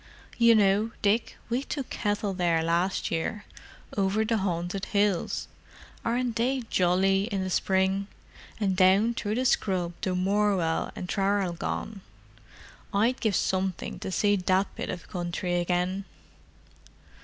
[0.39, 3.45] "You know, Dick, we took cattle there last year.
[3.95, 10.91] Over the Haunted Hills—aren't they jolly in the spring!—and down through the scrub to Morwell
[10.95, 12.01] and Traralgon.
[12.91, 16.05] I'd give something to see that bit of country again."